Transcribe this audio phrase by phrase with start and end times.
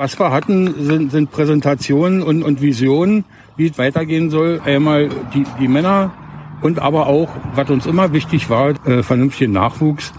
[0.00, 3.24] Was wir hatten, sind, sind Präsentationen und, und Visionen,
[3.56, 4.60] wie es weitergehen soll.
[4.64, 6.12] Einmal die, die Männer
[6.62, 10.12] und aber auch, was uns immer wichtig war, äh, vernünftigen Nachwuchs.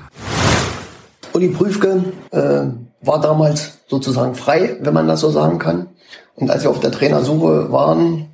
[1.32, 2.64] Uli Prüfke äh,
[3.02, 5.88] war damals sozusagen frei, wenn man das so sagen kann.
[6.36, 8.26] Und als wir auf der Trainersuche waren,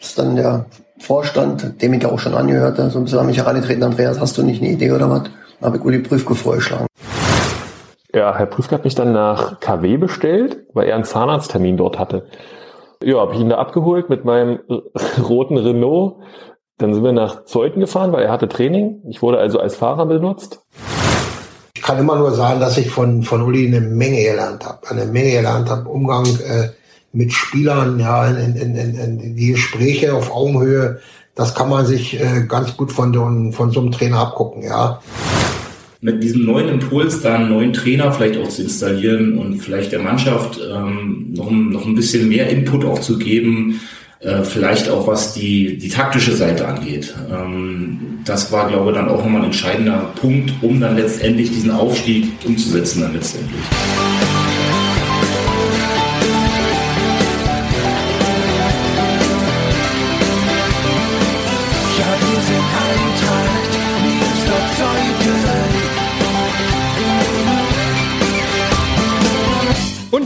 [0.00, 0.66] ist dann der
[0.98, 4.36] Vorstand, dem ich ja auch schon angehörte, so ein bisschen an mich herangetreten, Andreas, hast
[4.38, 5.22] du nicht eine Idee oder was?
[5.22, 5.32] Dann
[5.68, 6.89] habe ich Uli Prüfke vorgeschlagen.
[8.14, 12.26] Ja, Herr Prüfke hat mich dann nach KW bestellt, weil er einen Zahnarzttermin dort hatte.
[13.02, 14.58] Ja, habe ich ihn da abgeholt mit meinem
[15.22, 16.16] roten Renault.
[16.78, 19.02] Dann sind wir nach Zeuthen gefahren, weil er hatte Training.
[19.08, 20.62] Ich wurde also als Fahrer benutzt.
[21.74, 24.88] Ich kann immer nur sagen, dass ich von, von Uli eine Menge gelernt habe.
[24.88, 25.88] Eine Menge gelernt habe.
[25.88, 26.70] Umgang äh,
[27.12, 31.00] mit Spielern, ja, in, in, in, in die Gespräche auf Augenhöhe.
[31.34, 35.00] Das kann man sich äh, ganz gut von, von, so einem Trainer abgucken, ja
[36.00, 40.00] mit diesem neuen Impuls da einen neuen Trainer vielleicht auch zu installieren und vielleicht der
[40.00, 43.80] Mannschaft ähm, noch, noch ein bisschen mehr Input auch zu geben,
[44.20, 47.14] äh, vielleicht auch was die, die taktische Seite angeht.
[47.30, 51.70] Ähm, das war, glaube ich, dann auch nochmal ein entscheidender Punkt, um dann letztendlich diesen
[51.70, 53.60] Aufstieg umzusetzen dann letztendlich.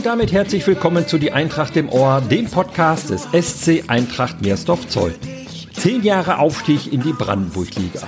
[0.05, 5.15] Damit herzlich willkommen zu Die Eintracht im Ohr, dem Podcast des SC Eintracht Meersdorf Zoll.
[5.73, 8.01] Zehn Jahre Aufstieg in die Brandenburg-Liga.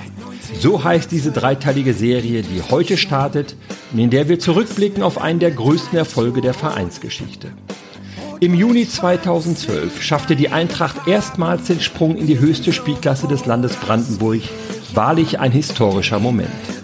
[0.60, 3.56] So heißt diese dreiteilige Serie, die heute startet
[3.92, 7.48] und in der wir zurückblicken auf einen der größten Erfolge der Vereinsgeschichte.
[8.38, 13.74] Im Juni 2012 schaffte die Eintracht erstmals den Sprung in die höchste Spielklasse des Landes
[13.74, 14.42] Brandenburg.
[14.94, 16.77] Wahrlich ein historischer Moment.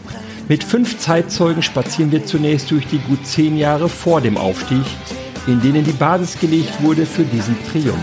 [0.47, 4.85] Mit fünf Zeitzeugen spazieren wir zunächst durch die gut zehn Jahre vor dem Aufstieg,
[5.47, 7.97] in denen die Basis gelegt wurde für diesen Triumph.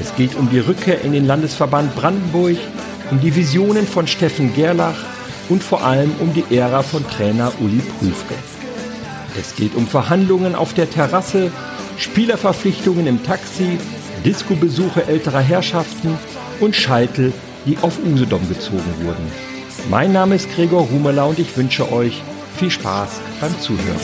[0.00, 2.56] Es geht um die Rückkehr in den Landesverband Brandenburg,
[3.12, 4.96] um die Visionen von Steffen Gerlach
[5.48, 8.34] und vor allem um die Ära von Trainer Uli Prüfke.
[9.38, 11.52] Es geht um Verhandlungen auf der Terrasse,
[11.98, 13.78] Spielerverpflichtungen im Taxi,
[14.24, 16.18] Disco-Besuche älterer Herrschaften
[16.58, 17.32] und Scheitel,
[17.64, 19.57] die auf Usedom gezogen wurden.
[19.90, 22.22] Mein Name ist Gregor Rumeler und ich wünsche euch
[22.56, 23.96] viel Spaß beim Zuhören.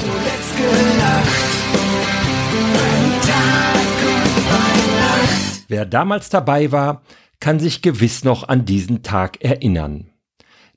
[5.69, 7.03] Wer damals dabei war,
[7.41, 10.11] kann sich gewiss noch an diesen Tag erinnern.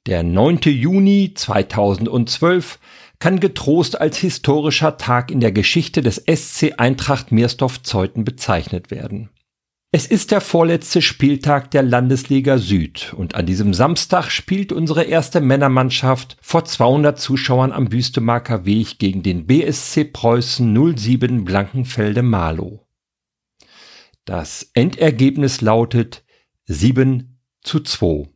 [0.06, 0.60] Der 9.
[0.64, 2.80] Juni 2012
[3.20, 9.30] kann getrost als historischer Tag in der Geschichte des SC Eintracht Meersdorf-Zeuthen bezeichnet werden.
[9.94, 15.40] Es ist der vorletzte Spieltag der Landesliga Süd und an diesem Samstag spielt unsere erste
[15.40, 22.86] Männermannschaft vor 200 Zuschauern am Büstemarker Weg gegen den BSC Preußen 07 Blankenfelde Marlow.
[24.26, 26.26] Das Endergebnis lautet
[26.66, 28.28] 7 zu 2.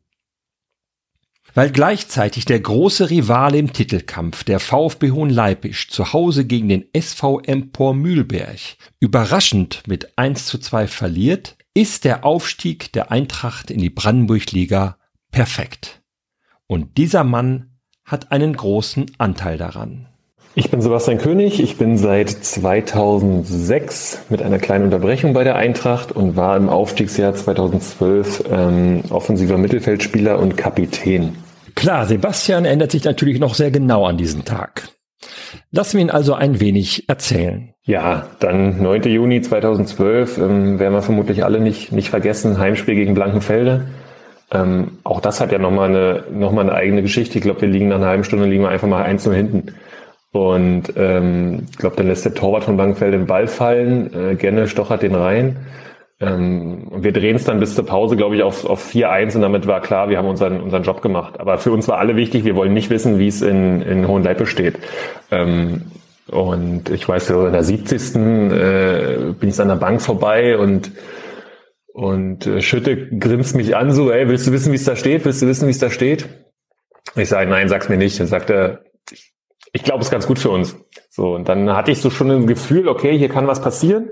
[1.53, 7.41] Weil gleichzeitig der große Rivale im Titelkampf, der VfB Hohenleipisch, zu Hause gegen den SV
[7.41, 8.59] Empor Mühlberg
[8.99, 14.97] überraschend mit 1 zu 2 verliert, ist der Aufstieg der Eintracht in die Brandenburg-Liga
[15.31, 16.01] perfekt.
[16.67, 20.07] Und dieser Mann hat einen großen Anteil daran.
[20.53, 26.11] Ich bin Sebastian König, ich bin seit 2006 mit einer kleinen Unterbrechung bei der Eintracht
[26.11, 31.37] und war im Aufstiegsjahr 2012 ähm, offensiver Mittelfeldspieler und Kapitän.
[31.75, 34.89] Klar, Sebastian erinnert sich natürlich noch sehr genau an diesen Tag.
[35.71, 37.73] Lassen wir ihn also ein wenig erzählen.
[37.83, 39.03] Ja, dann 9.
[39.03, 43.87] Juni 2012 ähm, werden wir vermutlich alle nicht, nicht vergessen, Heimspiel gegen Blankenfelde.
[44.51, 47.37] Ähm, auch das hat ja nochmal eine, noch eine eigene Geschichte.
[47.37, 49.73] Ich glaube, wir liegen nach einer halben Stunde liegen wir einfach mal eins nur hinten.
[50.31, 54.67] Und ähm, ich glaube, dann lässt der Torwart von Blankenfeld den Ball fallen, äh, Genne
[54.67, 55.57] stochert den rein.
[56.21, 59.41] Ähm, und wir drehen es dann bis zur Pause, glaube ich, auf, auf 4-1 und
[59.41, 61.39] damit war klar, wir haben unseren, unseren Job gemacht.
[61.39, 64.45] Aber für uns war alle wichtig, wir wollen nicht wissen, wie es in, in Hohenleipe
[64.45, 64.77] steht.
[65.31, 65.91] Ähm,
[66.27, 68.15] und ich weiß, in der 70.
[68.15, 70.91] Äh, bin ich an der Bank vorbei und
[71.93, 75.25] und äh, Schütte grinst mich an, so, ey, willst du wissen, wie es da steht?
[75.25, 76.29] Willst du wissen, wie es da steht?
[77.15, 78.17] Ich sage, nein, sag's mir nicht.
[78.19, 78.83] Dann sagt er,
[79.73, 80.77] ich glaube, es ist ganz gut für uns.
[81.09, 84.09] So, und dann hatte ich so schon ein Gefühl, okay, hier kann was passieren.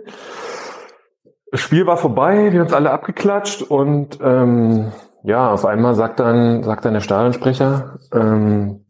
[1.52, 4.92] Das Spiel war vorbei, wir haben uns alle abgeklatscht und ähm,
[5.24, 8.86] ja, auf einmal sagt dann, sagt dann der Stadionsprecher ähm,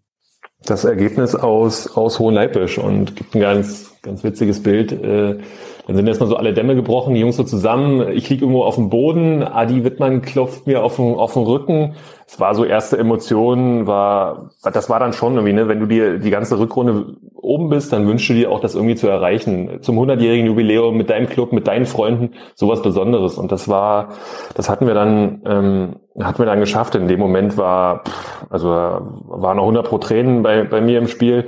[0.65, 4.91] das Ergebnis aus, aus Hohenleipisch und gibt ein ganz, ganz witziges Bild.
[4.91, 5.39] Äh,
[5.89, 8.09] Dann sind erstmal so alle Dämme gebrochen, die Jungs so zusammen.
[8.11, 11.95] Ich lieg irgendwo auf dem Boden, Adi Wittmann klopft mir auf den, auf den Rücken.
[12.27, 16.19] Es war so erste Emotionen, war, das war dann schon irgendwie, ne, wenn du dir
[16.19, 19.79] die ganze Rückrunde oben bist, dann wünschst du dir auch, das irgendwie zu erreichen.
[19.81, 23.39] Zum 100-jährigen Jubiläum mit deinem Club, mit deinen Freunden, sowas Besonderes.
[23.39, 24.09] Und das war,
[24.53, 26.93] das hatten wir dann, ähm, hatten wir dann geschafft.
[26.93, 31.07] In dem Moment war, pff, also war noch 100 pro Tränen bei, bei mir im
[31.07, 31.47] Spiel.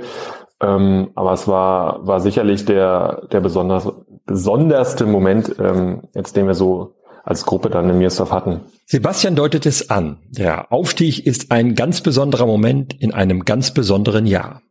[0.62, 3.92] Ähm, aber es war, war sicherlich der, der besonders,
[4.26, 8.60] besonderste Moment, ähm, jetzt den wir so als Gruppe dann in Mirsdorf hatten.
[8.86, 10.18] Sebastian deutet es an.
[10.28, 14.62] Der Aufstieg ist ein ganz besonderer Moment in einem ganz besonderen Jahr.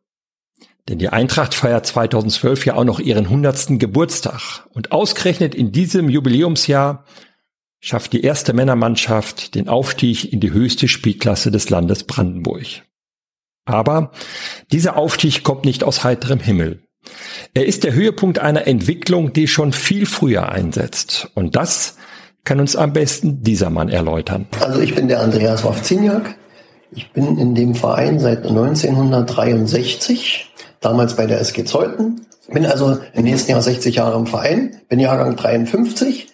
[0.89, 3.79] Denn die Eintracht feiert 2012 ja auch noch ihren 100.
[3.79, 4.67] Geburtstag.
[4.73, 7.05] Und ausgerechnet in diesem Jubiläumsjahr
[7.79, 12.83] schafft die erste Männermannschaft den Aufstieg in die höchste Spielklasse des Landes Brandenburg.
[13.65, 14.11] Aber
[14.71, 16.83] dieser Aufstieg kommt nicht aus heiterem Himmel.
[17.53, 21.29] Er ist der Höhepunkt einer Entwicklung, die schon viel früher einsetzt.
[21.33, 21.97] Und das
[22.43, 24.47] kann uns am besten dieser Mann erläutern.
[24.59, 26.35] Also ich bin der Andreas Wawziniak.
[26.93, 30.51] Ich bin in dem Verein seit 1963,
[30.81, 32.25] damals bei der SG Zeuthen.
[32.51, 36.27] Bin also im nächsten Jahr 60 Jahre im Verein, bin Jahrgang 53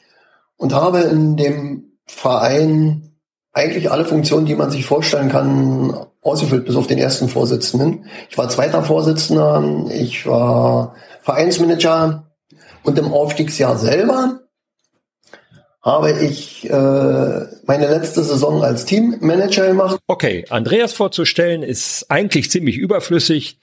[0.55, 3.11] und habe in dem Verein
[3.53, 5.95] eigentlich alle Funktionen, die man sich vorstellen kann,
[6.27, 8.06] ausgefüllt, bis auf den ersten Vorsitzenden.
[8.29, 12.31] Ich war zweiter Vorsitzender, ich war Vereinsmanager
[12.83, 14.41] und im Aufstiegsjahr selber
[15.81, 16.74] habe ich äh,
[17.65, 20.00] meine letzte Saison als Teammanager gemacht.
[20.07, 23.57] Okay, Andreas vorzustellen ist eigentlich ziemlich überflüssig.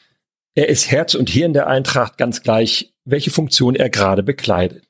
[0.54, 4.84] Er ist Herz und Hirn der Eintracht, ganz gleich, welche Funktion er gerade bekleidet.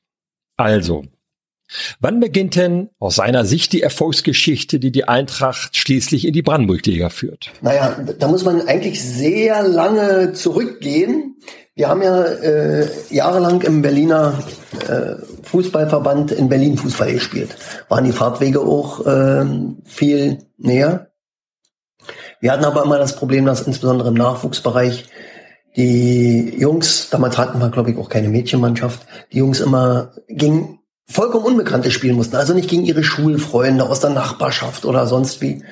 [0.55, 1.03] Also,
[1.99, 7.09] Wann beginnt denn aus seiner Sicht die Erfolgsgeschichte, die die Eintracht schließlich in die Brandenburg-Liga
[7.09, 7.51] führt?
[7.61, 11.37] Naja, da muss man eigentlich sehr lange zurückgehen.
[11.73, 14.39] Wir haben ja äh, jahrelang im Berliner
[14.87, 17.55] äh, Fußballverband in Berlin Fußball gespielt.
[17.89, 19.45] Waren die Fahrtwege auch äh,
[19.83, 21.11] viel näher.
[22.39, 25.05] Wir hatten aber immer das Problem, dass insbesondere im Nachwuchsbereich
[25.75, 31.45] die Jungs, damals hatten wir glaube ich auch keine Mädchenmannschaft, die Jungs immer gingen vollkommen
[31.45, 32.35] Unbekannte spielen mussten.
[32.35, 35.63] Also nicht gegen ihre Schulfreunde aus der Nachbarschaft oder sonst wie.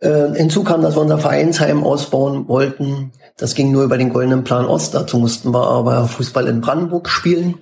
[0.00, 3.12] Äh, hinzu kam, dass wir unser Vereinsheim ausbauen wollten.
[3.36, 4.94] Das ging nur über den Goldenen Plan Ost.
[4.94, 7.58] Dazu mussten wir aber Fußball in Brandenburg spielen.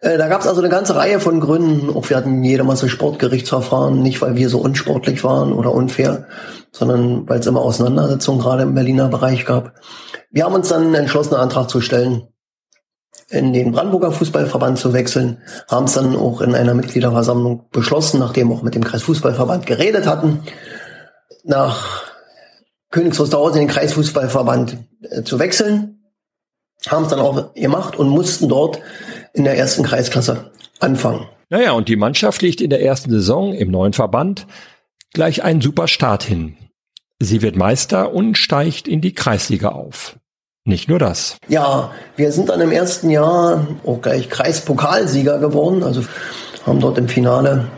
[0.00, 1.94] Äh, da gab es also eine ganze Reihe von Gründen.
[1.94, 6.26] Auch wir hatten jede Masse Sportgerichtsverfahren, nicht weil wir so unsportlich waren oder unfair,
[6.70, 9.74] sondern weil es immer Auseinandersetzungen gerade im Berliner Bereich gab.
[10.30, 12.28] Wir haben uns dann entschlossen, einen Antrag zu stellen,
[13.30, 18.50] in den Brandenburger Fußballverband zu wechseln, haben es dann auch in einer Mitgliederversammlung beschlossen, nachdem
[18.50, 20.40] auch mit dem Kreisfußballverband geredet hatten,
[21.44, 22.02] nach
[22.90, 24.78] Königs in den Kreisfußballverband
[25.10, 25.98] äh, zu wechseln,
[26.86, 28.80] haben es dann auch gemacht und mussten dort
[29.34, 31.26] in der ersten Kreisklasse anfangen.
[31.50, 34.46] Naja, und die Mannschaft liegt in der ersten Saison im neuen Verband
[35.12, 36.56] gleich einen super Start hin.
[37.18, 40.18] Sie wird Meister und steigt in die Kreisliga auf.
[40.68, 41.38] Nicht nur das.
[41.48, 45.82] Ja, wir sind dann im ersten Jahr auch gleich Kreispokalsieger geworden.
[45.82, 46.04] Also
[46.66, 47.68] haben dort im Finale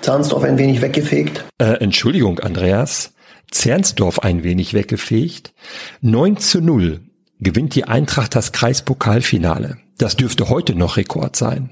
[0.00, 1.44] Zernsdorf ein wenig weggefegt.
[1.58, 3.12] Äh, Entschuldigung, Andreas.
[3.52, 5.52] Zernsdorf ein wenig weggefegt.
[6.00, 7.00] 9 zu 0
[7.38, 9.76] gewinnt die Eintracht das Kreispokalfinale.
[9.96, 11.70] Das dürfte heute noch Rekord sein.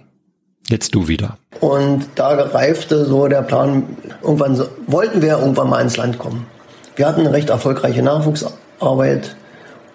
[0.68, 1.36] Jetzt du wieder.
[1.58, 6.46] Und da reifte so der Plan, irgendwann so, wollten wir irgendwann mal ins Land kommen.
[6.94, 9.34] Wir hatten eine recht erfolgreiche Nachwuchsarbeit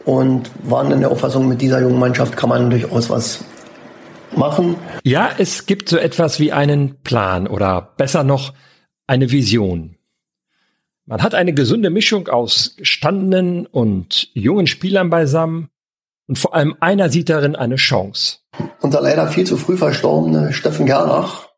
[0.08, 3.44] und waren in der Auffassung, mit dieser jungen Mannschaft kann man durchaus was
[4.34, 4.78] machen.
[5.04, 8.54] Ja, es gibt so etwas wie einen Plan oder besser noch
[9.06, 9.98] eine Vision.
[11.06, 15.70] Man hat eine gesunde Mischung aus gestandenen und jungen Spielern beisammen
[16.28, 18.38] und vor allem einer sieht darin eine Chance.
[18.80, 21.50] Unser leider viel zu früh verstorbene Steffen Gerlach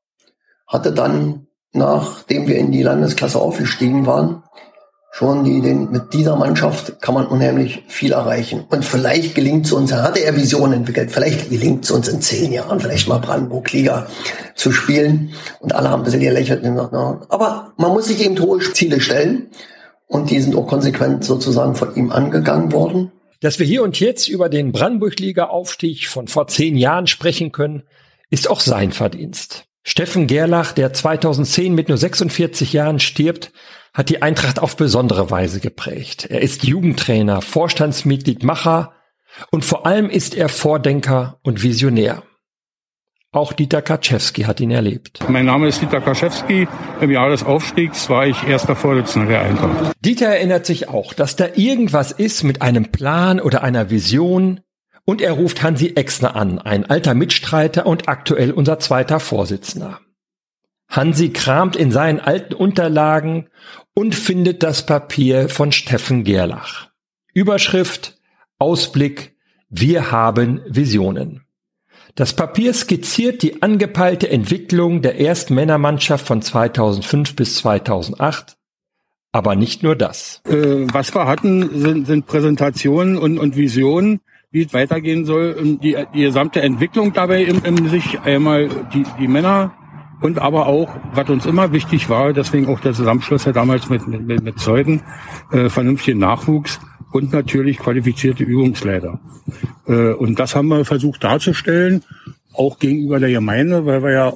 [0.65, 4.41] hatte dann, nachdem wir in die Landesklasse aufgestiegen waren,
[5.19, 8.63] schon die, den, mit dieser Mannschaft kann man unheimlich viel erreichen.
[8.69, 12.21] Und vielleicht gelingt es uns, er hatte er Visionen entwickelt, vielleicht gelingt es uns in
[12.21, 14.07] zehn Jahren vielleicht mal Brandenburg-Liga
[14.55, 15.33] zu spielen.
[15.59, 18.59] Und alle haben ein bisschen gelächelt und gesagt, na, aber man muss sich eben hohe
[18.59, 19.47] Ziele stellen.
[20.07, 23.11] Und die sind auch konsequent sozusagen von ihm angegangen worden.
[23.41, 27.83] Dass wir hier und jetzt über den Brandenburg-Liga-Aufstieg von vor zehn Jahren sprechen können,
[28.29, 29.65] ist auch sein Verdienst.
[29.83, 33.51] Steffen Gerlach, der 2010 mit nur 46 Jahren stirbt,
[33.99, 36.25] hat die Eintracht auf besondere Weise geprägt.
[36.29, 38.93] Er ist Jugendtrainer, Vorstandsmitglied, Macher
[39.51, 42.23] und vor allem ist er Vordenker und Visionär.
[43.33, 45.19] Auch Dieter Kaczewski hat ihn erlebt.
[45.27, 46.65] Mein Name ist Dieter Kaczewski.
[47.01, 49.93] Im Jahr des Aufstiegs war ich erster Vorsitzender der Eintracht.
[49.99, 54.61] Dieter erinnert sich auch, dass da irgendwas ist mit einem Plan oder einer Vision
[55.03, 59.99] Und er ruft Hansi Exner an, ein alter Mitstreiter und aktuell unser zweiter Vorsitzender.
[60.89, 63.47] Hansi kramt in seinen alten Unterlagen
[63.93, 66.89] und findet das Papier von Steffen Gerlach.
[67.33, 68.17] Überschrift,
[68.57, 69.35] Ausblick,
[69.69, 71.45] wir haben Visionen.
[72.15, 78.57] Das Papier skizziert die angepeilte Entwicklung der ersten Männermannschaft von 2005 bis 2008.
[79.31, 80.41] Aber nicht nur das.
[80.45, 85.77] Äh, was wir hatten, sind, sind Präsentationen und, und Visionen, wie es weitergehen soll.
[85.81, 89.73] Die, die gesamte Entwicklung dabei im, im sich einmal die, die Männer
[90.21, 94.07] und aber auch, was uns immer wichtig war, deswegen auch der Zusammenschluss ja damals mit,
[94.07, 95.01] mit, mit Zeugen,
[95.51, 96.79] äh, vernünftigen Nachwuchs
[97.11, 99.19] und natürlich qualifizierte Übungsleiter.
[99.87, 102.03] Äh, und das haben wir versucht darzustellen,
[102.53, 104.33] auch gegenüber der Gemeinde, weil wir ja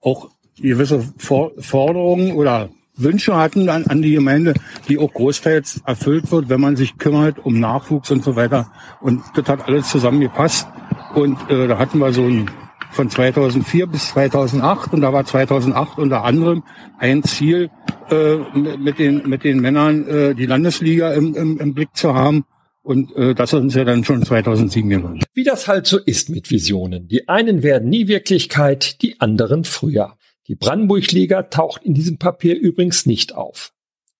[0.00, 4.54] auch gewisse Forderungen oder Wünsche hatten an, an die Gemeinde,
[4.88, 8.72] die auch großteils erfüllt wird, wenn man sich kümmert um Nachwuchs und so weiter.
[9.00, 10.66] Und das hat alles zusammengepasst.
[11.14, 12.50] Und äh, da hatten wir so ein
[12.96, 16.64] von 2004 bis 2008 und da war 2008 unter anderem
[16.98, 17.70] ein Ziel,
[18.10, 18.36] äh,
[18.78, 22.44] mit, den, mit den Männern äh, die Landesliga im, im, im Blick zu haben.
[22.82, 25.20] Und äh, das ist uns ja dann schon 2007 gelungen.
[25.34, 27.08] Wie das halt so ist mit Visionen.
[27.08, 30.16] Die einen werden nie Wirklichkeit, die anderen früher.
[30.48, 33.72] Die Brandenburg-Liga taucht in diesem Papier übrigens nicht auf.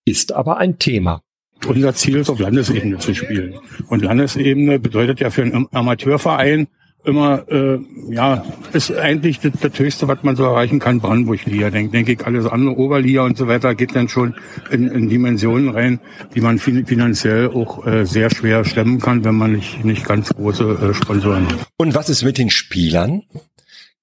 [0.04, 1.22] Ist aber ein Thema.
[1.66, 3.54] Unser Ziel ist, auf Landesebene zu spielen.
[3.88, 6.68] Und Landesebene bedeutet ja für einen Amateurverein
[7.06, 7.78] immer, äh,
[8.10, 11.70] ja, ist eigentlich das, das Höchste, was man so erreichen kann, Brandenburg-Liga.
[11.70, 14.34] Denke denk ich, alles andere, Oberliga und so weiter, geht dann schon
[14.70, 16.00] in, in Dimensionen rein,
[16.34, 20.64] die man finanziell auch äh, sehr schwer stemmen kann, wenn man nicht, nicht ganz große
[20.64, 21.66] äh, Sponsoren hat.
[21.76, 23.22] Und was ist mit den Spielern?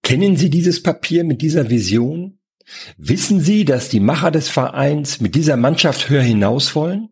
[0.02, 2.40] Kennen Sie dieses Papier mit dieser Vision?
[2.98, 7.10] Wissen Sie, dass die Macher des Vereins mit dieser Mannschaft höher hinaus wollen?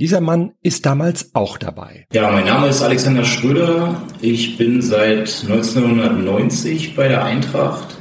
[0.00, 2.06] Dieser Mann ist damals auch dabei.
[2.14, 4.00] Ja, mein Name ist Alexander Schröder.
[4.22, 7.98] Ich bin seit 1990 bei der Eintracht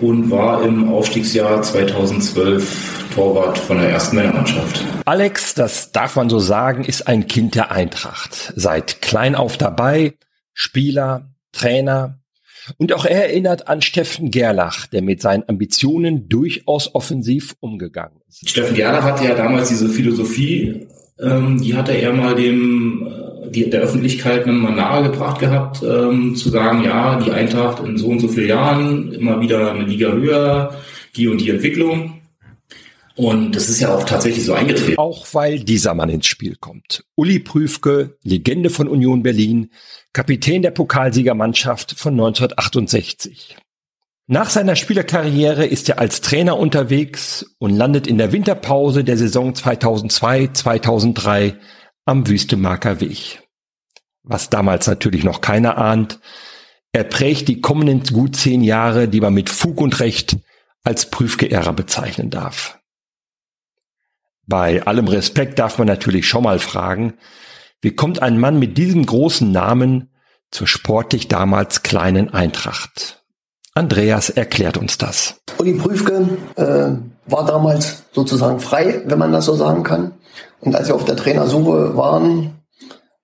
[0.00, 4.82] und war im Aufstiegsjahr 2012 Torwart von der ersten Männermannschaft.
[5.04, 8.54] Alex, das darf man so sagen, ist ein Kind der Eintracht.
[8.56, 10.14] Seit klein auf dabei,
[10.54, 12.20] Spieler, Trainer.
[12.78, 18.48] Und auch er erinnert an Steffen Gerlach, der mit seinen Ambitionen durchaus offensiv umgegangen ist.
[18.48, 20.86] Steffen Gerlach hatte ja damals diese Philosophie,
[21.18, 26.48] ähm, die hatte er mal dem äh, die, der Öffentlichkeit mal nahegebracht gehabt, ähm, zu
[26.48, 30.74] sagen, ja, die Eintracht in so und so vielen Jahren immer wieder eine Liga höher,
[31.16, 32.22] die und die Entwicklung.
[33.14, 34.98] Und das ist ja auch tatsächlich so eingetreten.
[34.98, 37.04] Auch weil dieser Mann ins Spiel kommt.
[37.14, 39.70] Uli Prüfke, Legende von Union Berlin,
[40.14, 43.56] Kapitän der Pokalsiegermannschaft von 1968.
[44.28, 49.52] Nach seiner Spielerkarriere ist er als Trainer unterwegs und landet in der Winterpause der Saison
[49.52, 51.56] 2002-2003
[52.04, 53.42] am Wüstemarker Weg.
[54.22, 56.20] Was damals natürlich noch keiner ahnt,
[56.92, 60.36] er prägt die kommenden gut zehn Jahre, die man mit Fug und Recht
[60.84, 62.78] als Prüfgeehrer bezeichnen darf.
[64.46, 67.14] Bei allem Respekt darf man natürlich schon mal fragen,
[67.80, 70.10] wie kommt ein Mann mit diesem großen Namen
[70.50, 73.21] zur sportlich damals kleinen Eintracht?
[73.74, 75.36] Andreas erklärt uns das.
[75.58, 76.90] Uli Prüfke äh,
[77.26, 80.12] war damals sozusagen frei, wenn man das so sagen kann.
[80.60, 82.58] Und als wir auf der Trainersuche waren,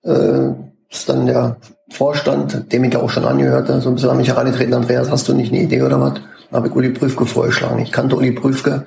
[0.03, 0.49] äh,
[0.89, 1.57] ist dann der
[1.91, 5.27] Vorstand, dem ich ja auch schon angehörte, so ein bisschen an mich herangetreten, Andreas, hast
[5.27, 6.13] du nicht eine Idee oder was?
[6.49, 7.79] Da habe ich Uli Prüfke vorgeschlagen.
[7.79, 8.85] Ich kannte Uli Prüfke,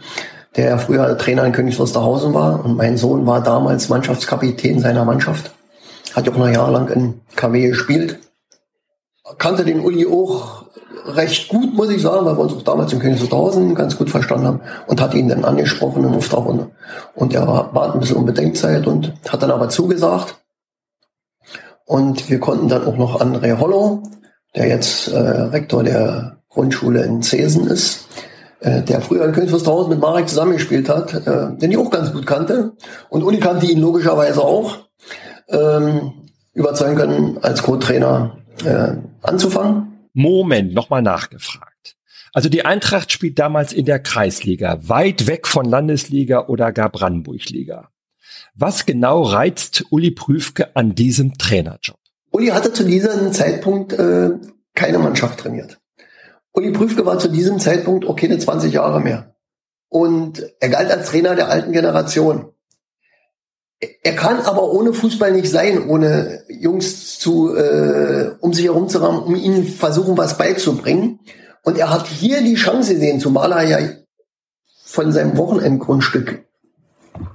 [0.56, 5.52] der früher Trainer in Königs Wusterhausen war und mein Sohn war damals Mannschaftskapitän seiner Mannschaft.
[6.14, 8.18] Hat ja auch noch jahrelang in KW gespielt.
[9.38, 10.64] Kannte den Uli auch
[11.06, 14.46] recht gut, muss ich sagen, weil wir uns auch damals in Königswusterhausen ganz gut verstanden
[14.46, 16.46] haben und hat ihn dann angesprochen im Auftrag
[17.14, 20.36] und, er war ein bisschen um Bedenkzeit und hat dann aber zugesagt.
[21.84, 24.02] Und wir konnten dann auch noch André Hollow,
[24.54, 28.06] der jetzt äh, Rektor der Grundschule in Zesen ist,
[28.60, 29.52] äh, der früher in Königs
[29.88, 32.72] mit Marek zusammengespielt hat, äh, den ich auch ganz gut kannte.
[33.08, 34.78] Und Uli kannte ihn logischerweise auch,
[35.48, 36.12] ähm,
[36.54, 40.08] überzeugen können, als Co-Trainer äh, anzufangen.
[40.12, 41.96] Moment, nochmal nachgefragt.
[42.32, 47.90] Also die Eintracht spielt damals in der Kreisliga, weit weg von Landesliga oder gar Brandenburg-Liga.
[48.54, 51.98] Was genau reizt Uli Prüfke an diesem Trainerjob?
[52.30, 54.30] Uli hatte zu diesem Zeitpunkt äh,
[54.74, 55.78] keine Mannschaft trainiert.
[56.52, 59.34] Uli Prüfke war zu diesem Zeitpunkt auch keine 20 Jahre mehr.
[59.88, 62.52] Und er galt als Trainer der alten Generation.
[64.02, 69.02] Er kann aber ohne Fußball nicht sein, ohne Jungs zu, äh, um sich herum zu
[69.02, 71.18] haben, um ihnen versuchen, was beizubringen.
[71.64, 73.78] Und er hat hier die Chance gesehen, zumal er ja
[74.84, 76.44] von seinem Wochenendgrundstück,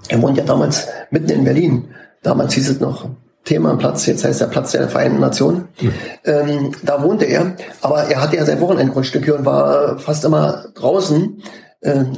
[0.10, 1.90] er wohnt ja damals mitten in Berlin,
[2.24, 3.10] damals hieß es noch
[3.44, 5.70] Thema Platz, jetzt heißt der Platz der Vereinten Nationen.
[5.80, 5.94] Mhm.
[6.26, 10.66] Ähm, da wohnte er, aber er hatte ja sein Wochenendgrundstück hier und war fast immer
[10.76, 11.42] draußen.
[11.82, 12.18] Ähm,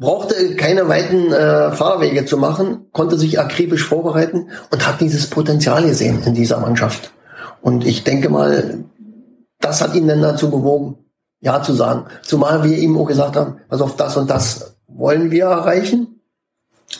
[0.00, 5.84] brauchte keine weiten äh, Fahrwege zu machen, konnte sich akribisch vorbereiten und hat dieses Potenzial
[5.84, 7.12] gesehen in dieser Mannschaft.
[7.60, 8.84] Und ich denke mal,
[9.60, 10.96] das hat ihn dann dazu bewogen,
[11.40, 12.06] Ja zu sagen.
[12.22, 16.19] Zumal wir ihm auch gesagt haben, also auf das und das wollen wir erreichen.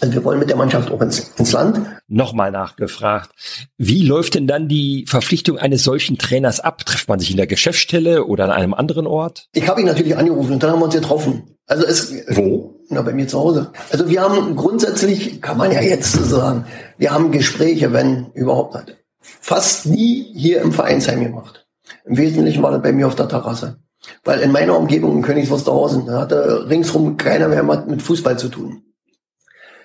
[0.00, 1.80] Also wir wollen mit der Mannschaft auch ins, ins Land.
[2.06, 3.30] Nochmal nachgefragt.
[3.76, 6.84] Wie läuft denn dann die Verpflichtung eines solchen Trainers ab?
[6.86, 9.48] Trifft man sich in der Geschäftsstelle oder an einem anderen Ort?
[9.52, 11.56] Ich habe ihn natürlich angerufen und dann haben wir uns getroffen.
[11.66, 12.80] Also es, Wo?
[12.88, 13.72] Na, bei mir zu Hause.
[13.90, 16.66] Also wir haben grundsätzlich, kann man ja jetzt sagen,
[16.98, 18.96] wir haben Gespräche, wenn überhaupt nicht.
[19.20, 21.66] Fast nie hier im Vereinsheim gemacht.
[22.04, 23.78] Im Wesentlichen war das bei mir auf der Terrasse.
[24.24, 28.48] Weil in meiner Umgebung in Königs Wusterhausen, da hatte ringsrum keiner mehr mit Fußball zu
[28.48, 28.82] tun.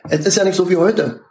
[0.09, 1.21] Es ist ja nicht so wie heute.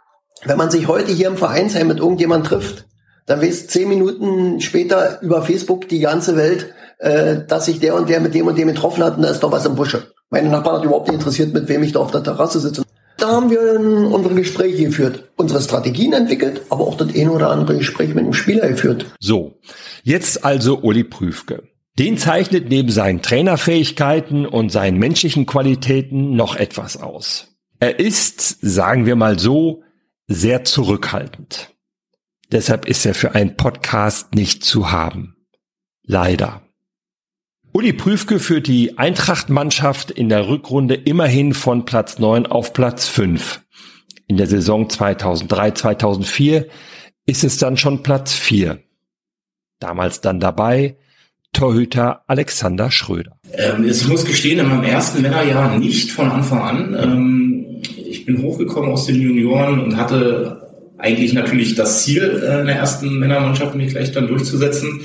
[0.43, 2.85] Wenn man sich heute hier im Vereinsheim mit irgendjemand trifft,
[3.25, 8.09] dann weiß zehn Minuten später über Facebook die ganze Welt, äh, dass sich der und
[8.09, 10.07] der mit dem und dem getroffen hat und da ist doch was im Busche.
[10.29, 12.83] Meine Nachbarn hat überhaupt nicht interessiert, mit wem ich da auf der Terrasse sitze.
[13.17, 13.79] Da haben wir
[14.13, 18.33] unsere Gespräche geführt, unsere Strategien entwickelt, aber auch das eine oder andere Gespräch mit dem
[18.33, 19.05] Spieler geführt.
[19.21, 19.53] So,
[20.03, 21.63] jetzt also Uli Prüfke.
[21.97, 27.54] Den zeichnet neben seinen Trainerfähigkeiten und seinen menschlichen Qualitäten noch etwas aus.
[27.79, 29.83] Er ist, sagen wir mal so,
[30.27, 31.75] sehr zurückhaltend.
[32.51, 35.35] Deshalb ist er für einen Podcast nicht zu haben.
[36.03, 36.61] Leider.
[37.73, 43.61] Uli Prüfke führt die Eintracht-Mannschaft in der Rückrunde immerhin von Platz 9 auf Platz 5.
[44.27, 46.67] In der Saison 2003-2004
[47.25, 48.79] ist es dann schon Platz 4.
[49.79, 50.97] Damals dann dabei
[51.51, 53.39] Torhüter Alexander Schröder.
[53.51, 56.93] Ähm, ich muss gestehen, in meinem ersten Männerjahr nicht von Anfang an.
[57.01, 57.44] Ähm
[58.25, 60.59] ich bin hochgekommen aus den Junioren und hatte
[60.97, 65.01] eigentlich natürlich das Ziel, äh, in der ersten Männermannschaft mich gleich dann durchzusetzen.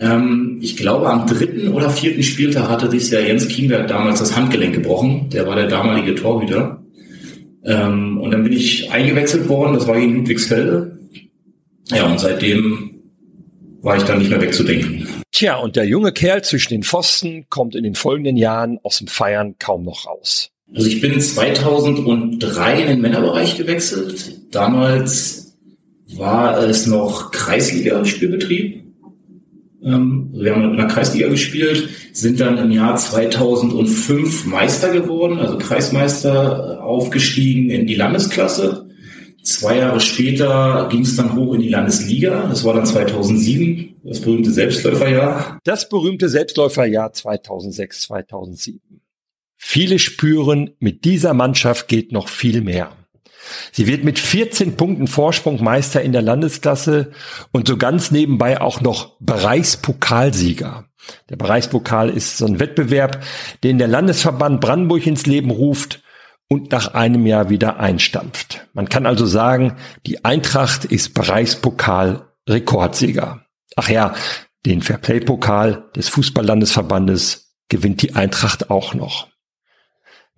[0.00, 4.34] Ähm, ich glaube, am dritten oder vierten Spieltag hatte sich ja Jens Kienberg damals das
[4.34, 5.28] Handgelenk gebrochen.
[5.34, 6.82] Der war der damalige Torhüter.
[7.62, 10.98] Ähm, und dann bin ich eingewechselt worden, das war gegen Ludwigsfelde.
[11.88, 13.02] Ja, und seitdem
[13.82, 15.06] war ich dann nicht mehr wegzudenken.
[15.30, 19.08] Tja, und der junge Kerl zwischen den Pfosten kommt in den folgenden Jahren aus dem
[19.08, 20.52] Feiern kaum noch raus.
[20.74, 24.40] Also ich bin 2003 in den Männerbereich gewechselt.
[24.50, 25.56] Damals
[26.16, 28.82] war es noch Kreisliga-Spielbetrieb.
[29.82, 35.58] Ähm, wir haben in der Kreisliga gespielt, sind dann im Jahr 2005 Meister geworden, also
[35.58, 38.88] Kreismeister aufgestiegen in die Landesklasse.
[39.42, 42.48] Zwei Jahre später ging es dann hoch in die Landesliga.
[42.48, 45.60] Das war dann 2007, das berühmte Selbstläuferjahr.
[45.62, 48.80] Das berühmte Selbstläuferjahr 2006, 2007.
[49.56, 52.92] Viele spüren, mit dieser Mannschaft geht noch viel mehr.
[53.72, 57.12] Sie wird mit 14 Punkten Vorsprung Meister in der Landesklasse
[57.52, 60.84] und so ganz nebenbei auch noch Bereichspokalsieger.
[61.30, 63.22] Der Bereichspokal ist so ein Wettbewerb,
[63.62, 66.02] den der Landesverband Brandenburg ins Leben ruft
[66.48, 68.66] und nach einem Jahr wieder einstampft.
[68.72, 73.44] Man kann also sagen, die Eintracht ist Bereichspokal Rekordsieger.
[73.76, 74.14] Ach ja,
[74.64, 79.28] den Fairplay-Pokal des Fußballlandesverbandes gewinnt die Eintracht auch noch.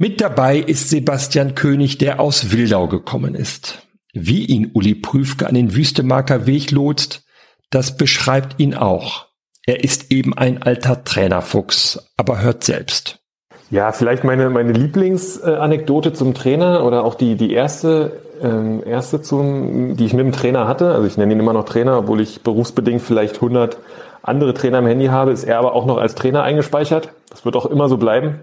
[0.01, 3.83] Mit dabei ist Sebastian König, der aus Wildau gekommen ist.
[4.13, 7.25] Wie ihn Uli Prüfke an den Wüstemarker Weg lotst,
[7.71, 9.27] das beschreibt ihn auch.
[9.67, 13.19] Er ist eben ein alter Trainerfuchs, aber hört selbst.
[13.73, 19.97] Ja, vielleicht meine, meine Lieblingsanekdote zum Trainer oder auch die, die erste, ähm, erste zum,
[19.97, 20.93] die ich mit dem Trainer hatte.
[20.93, 23.79] Also ich nenne ihn immer noch Trainer, obwohl ich berufsbedingt vielleicht 100
[24.23, 27.09] andere Trainer im Handy habe, ist er aber auch noch als Trainer eingespeichert.
[27.31, 28.43] Das wird auch immer so bleiben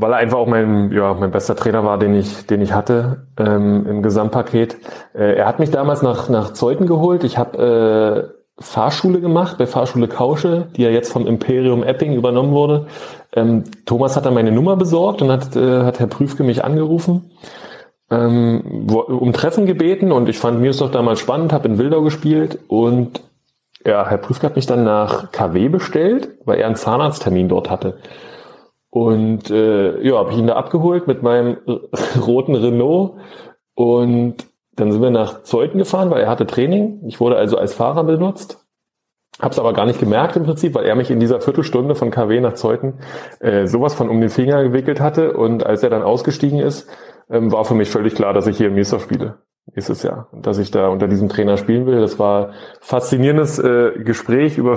[0.00, 3.26] weil er einfach auch mein, ja, mein bester Trainer war, den ich, den ich hatte
[3.38, 4.76] ähm, im Gesamtpaket.
[5.14, 7.22] Äh, er hat mich damals nach, nach Zeuthen geholt.
[7.22, 12.52] Ich habe äh, Fahrschule gemacht bei Fahrschule Kausche, die ja jetzt vom Imperium Epping übernommen
[12.52, 12.86] wurde.
[13.34, 17.30] Ähm, Thomas hat dann meine Nummer besorgt und hat, äh, hat Herr Prüfke mich angerufen,
[18.10, 22.02] ähm, um Treffen gebeten und ich fand mir es doch damals spannend, habe in Wildau
[22.02, 23.22] gespielt und
[23.84, 27.98] ja, Herr Prüfke hat mich dann nach KW bestellt, weil er einen Zahnarzttermin dort hatte.
[28.90, 31.58] Und äh, ja, habe ich ihn da abgeholt mit meinem
[32.26, 33.18] roten Renault
[33.74, 37.02] und dann sind wir nach Zeuthen gefahren, weil er hatte Training.
[37.06, 38.66] Ich wurde also als Fahrer benutzt.
[39.40, 42.40] Hab's aber gar nicht gemerkt im Prinzip, weil er mich in dieser Viertelstunde von KW
[42.40, 42.98] nach Zeuthen
[43.40, 45.34] äh, sowas von um den Finger gewickelt hatte.
[45.34, 46.88] Und als er dann ausgestiegen ist,
[47.30, 49.38] ähm, war für mich völlig klar, dass ich hier im Miester spiele
[49.74, 50.28] nächstes Jahr.
[50.32, 52.00] Dass ich da unter diesem Trainer spielen will.
[52.00, 54.76] Das war faszinierendes äh, Gespräch über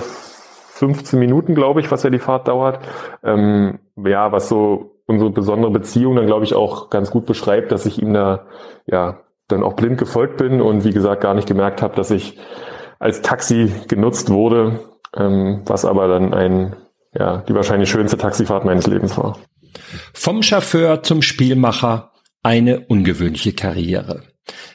[0.74, 2.80] 15 Minuten, glaube ich, was ja die Fahrt dauert.
[3.24, 7.86] Ähm, ja, was so unsere besondere Beziehung dann, glaube ich, auch ganz gut beschreibt, dass
[7.86, 8.48] ich ihm da,
[8.88, 12.40] ja, dann auch blind gefolgt bin und wie gesagt gar nicht gemerkt habe, dass ich
[13.00, 14.80] als Taxi genutzt wurde,
[15.16, 16.76] ähm, was aber dann ein,
[17.14, 19.38] ja, die wahrscheinlich schönste Taxifahrt meines Lebens war.
[20.14, 24.24] Vom Chauffeur zum Spielmacher eine ungewöhnliche Karriere.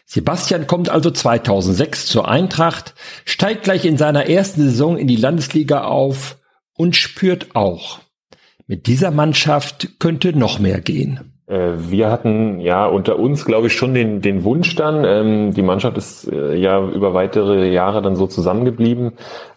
[0.07, 5.85] Sebastian kommt also 2006 zur Eintracht, steigt gleich in seiner ersten Saison in die Landesliga
[5.85, 6.39] auf
[6.75, 8.01] und spürt auch,
[8.67, 11.38] mit dieser Mannschaft könnte noch mehr gehen.
[11.49, 15.05] Äh, wir hatten ja unter uns, glaube ich, schon den, den Wunsch dann.
[15.05, 19.13] Ähm, die Mannschaft ist äh, ja über weitere Jahre dann so zusammengeblieben,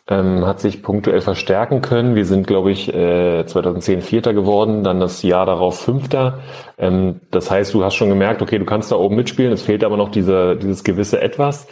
[0.07, 2.15] ähm, hat sich punktuell verstärken können.
[2.15, 6.39] Wir sind, glaube ich, äh, 2010 Vierter geworden, dann das Jahr darauf Fünfter.
[6.77, 9.83] Ähm, das heißt, du hast schon gemerkt, okay, du kannst da oben mitspielen, es fehlt
[9.83, 11.67] aber noch diese, dieses gewisse Etwas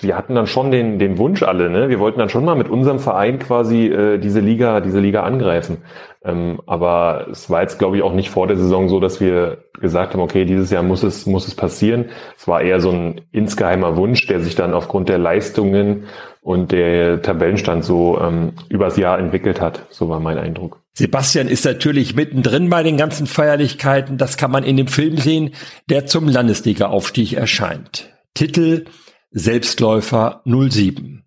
[0.00, 1.88] wir hatten dann schon den, den Wunsch alle, ne?
[1.88, 5.78] Wir wollten dann schon mal mit unserem Verein quasi äh, diese Liga, diese Liga angreifen.
[6.24, 9.58] Ähm, aber es war jetzt, glaube ich, auch nicht vor der Saison so, dass wir
[9.80, 12.06] gesagt haben, okay, dieses Jahr muss es, muss es passieren.
[12.36, 16.04] Es war eher so ein insgeheimer Wunsch, der sich dann aufgrund der Leistungen
[16.40, 19.86] und der Tabellenstand so ähm, übers Jahr entwickelt hat.
[19.90, 20.80] So war mein Eindruck.
[20.94, 24.16] Sebastian ist natürlich mittendrin bei den ganzen Feierlichkeiten.
[24.16, 25.50] Das kann man in dem Film sehen,
[25.90, 28.10] der zum Landesliga-Aufstieg erscheint.
[28.34, 28.86] Titel
[29.30, 31.24] Selbstläufer 07.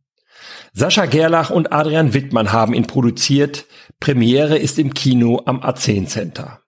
[0.74, 3.66] Sascha Gerlach und Adrian Wittmann haben ihn produziert.
[4.00, 6.62] Premiere ist im Kino am A10 Center.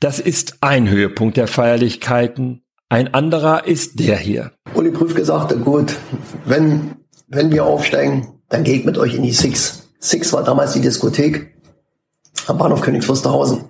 [0.00, 2.64] Das ist ein Höhepunkt der Feierlichkeiten.
[2.88, 4.52] Ein anderer ist der hier.
[4.74, 5.96] Uli Prüfke sagte, gut,
[6.44, 6.96] wenn,
[7.28, 9.88] wenn wir aufsteigen, dann ich mit euch in die Six.
[9.98, 11.54] Six war damals die Diskothek
[12.46, 13.64] am Bahnhof Königs Wusterhausen.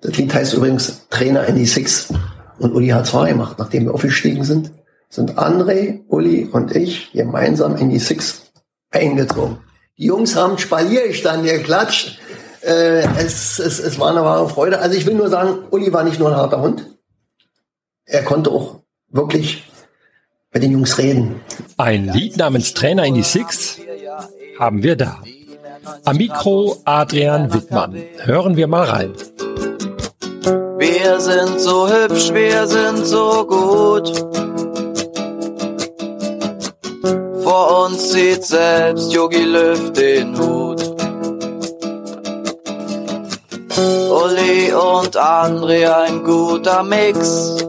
[0.00, 2.12] Das Lied heißt übrigens Trainer in die Six.
[2.58, 4.72] Und Uli hat zwei gemacht, nachdem wir aufgestiegen sind
[5.08, 8.52] sind André, Uli und ich gemeinsam in die Six
[8.90, 9.58] eingezogen.
[9.98, 12.18] Die Jungs haben Spalierstand geklatscht.
[12.60, 14.80] Äh, es, es, es war eine wahre Freude.
[14.80, 16.86] Also ich will nur sagen, Uli war nicht nur ein harter Hund.
[18.04, 19.64] Er konnte auch wirklich
[20.52, 21.40] mit den Jungs reden.
[21.76, 23.78] Ein Lied namens Trainer in die Six
[24.58, 25.22] haben wir da.
[26.04, 28.02] Am Mikro Adrian Wittmann.
[28.18, 29.12] Hören wir mal rein.
[30.78, 34.35] Wir sind so hübsch, wir sind so gut.
[37.46, 40.82] Vor uns zieht selbst Yogi Löw den Hut.
[43.78, 47.62] Uli und André ein guter Mix.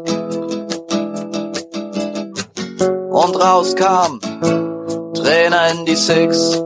[3.12, 4.20] Und raus kam
[5.14, 6.60] Trainer in die Six.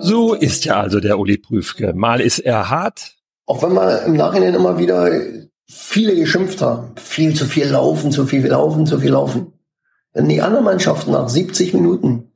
[0.00, 1.92] So ist ja also der Uli Prüfke.
[1.92, 3.16] Mal ist er hart.
[3.44, 5.10] Auch wenn wir im Nachhinein immer wieder
[5.66, 6.94] viele geschimpft haben.
[6.96, 9.57] Viel zu viel laufen, zu viel laufen, zu viel laufen.
[10.12, 12.32] Wenn die anderen Mannschaften nach 70 Minuten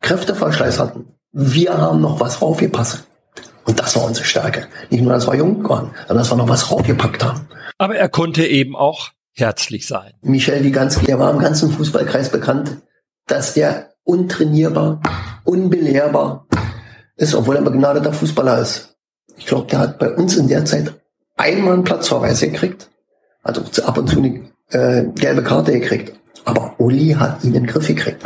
[0.00, 3.04] Kräfteverschleiß hatten, wir haben noch was raufgepasst.
[3.64, 4.66] Und das war unsere Stärke.
[4.90, 7.48] Nicht nur, dass wir jung waren, sondern dass wir noch was raufgepackt haben.
[7.78, 10.12] Aber er konnte eben auch herzlich sein.
[10.22, 12.78] Michel Wiganski, der war im ganzen Fußballkreis bekannt,
[13.26, 15.00] dass der untrainierbar,
[15.44, 16.46] unbelehrbar
[17.16, 18.96] ist, obwohl er ein begnadeter Fußballer ist.
[19.36, 20.92] Ich glaube, der hat bei uns in der Zeit
[21.36, 22.90] einmal einen Platzverweis gekriegt,
[23.42, 26.12] also ab und zu eine äh, gelbe Karte gekriegt.
[26.44, 28.22] Aber Uli hat ihn in den Griff gekriegt.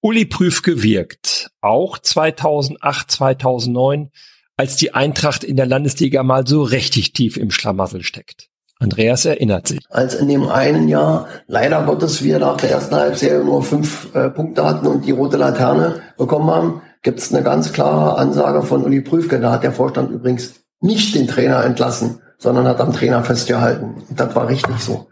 [0.00, 4.10] Uli Prüfke wirkt auch 2008, 2009,
[4.56, 8.48] als die Eintracht in der Landesliga mal so richtig tief im Schlamassel steckt.
[8.80, 9.80] Andreas erinnert sich.
[9.88, 14.28] Als in dem einen Jahr leider Gottes wir nach der ersten Halbserie nur fünf äh,
[14.30, 18.84] Punkte hatten und die rote Laterne bekommen haben, gibt es eine ganz klare Ansage von
[18.84, 19.40] Uli Prüfke.
[19.40, 24.02] Da hat der Vorstand übrigens nicht den Trainer entlassen, sondern hat am Trainer festgehalten.
[24.08, 25.08] Und das war richtig so.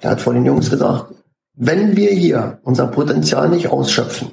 [0.00, 1.12] Er hat vor den Jungs gesagt,
[1.54, 4.32] wenn wir hier unser Potenzial nicht ausschöpfen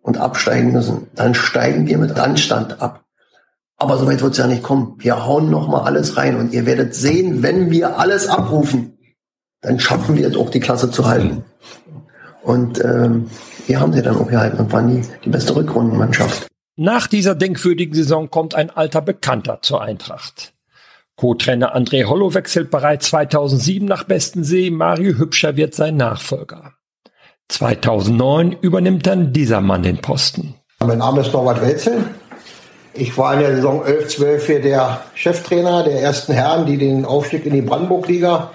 [0.00, 3.04] und absteigen müssen, dann steigen wir mit Anstand ab.
[3.76, 4.94] Aber so weit wird es ja nicht kommen.
[4.98, 8.98] Wir hauen noch mal alles rein und ihr werdet sehen, wenn wir alles abrufen,
[9.60, 11.44] dann schaffen wir es auch die Klasse zu halten.
[12.42, 13.30] Und ähm,
[13.66, 16.48] wir haben sie dann auch gehalten und waren die, die beste Rückrundenmannschaft.
[16.76, 20.51] Nach dieser denkwürdigen Saison kommt ein alter Bekannter zur Eintracht.
[21.22, 24.70] Co-Trainer André Hollo wechselt bereits 2007 nach Bestensee.
[24.70, 26.72] Mario Hübscher wird sein Nachfolger.
[27.48, 30.56] 2009 übernimmt dann dieser Mann den Posten.
[30.80, 32.06] Mein Name ist Norbert Welzel.
[32.92, 37.46] Ich war in der Saison 11-12 hier der Cheftrainer der ersten Herren, die den Aufstieg
[37.46, 38.50] in die Brandenburg-Liga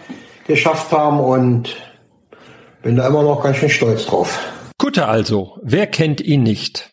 [0.45, 1.77] geschafft haben und
[2.81, 4.45] bin da immer noch ganz schön stolz drauf.
[4.77, 6.91] Kutte also, wer kennt ihn nicht?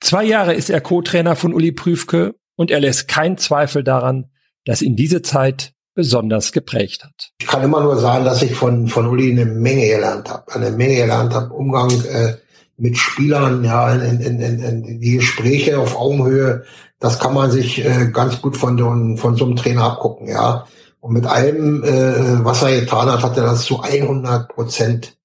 [0.00, 4.31] Zwei Jahre ist er Co-Trainer von Uli Prüfke und er lässt keinen Zweifel daran,
[4.64, 7.32] das ihn diese Zeit besonders geprägt hat.
[7.40, 10.54] Ich kann immer nur sagen, dass ich von, von Uli eine Menge gelernt habe.
[10.54, 11.52] Eine Menge gelernt habe.
[11.52, 12.36] Umgang äh,
[12.78, 16.64] mit Spielern, ja, in, in, in, in die Gespräche auf Augenhöhe,
[16.98, 20.66] das kann man sich äh, ganz gut von, so, von so einem Trainer abgucken, ja.
[21.00, 25.16] Und mit allem, äh, was er getan hat, hat er das zu 100 Prozent